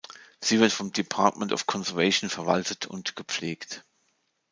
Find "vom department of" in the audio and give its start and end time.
0.71-1.67